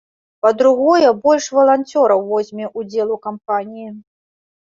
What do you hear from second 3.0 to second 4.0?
у кампаніі.